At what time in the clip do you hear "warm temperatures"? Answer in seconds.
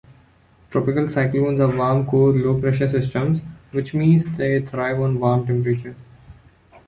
5.19-5.95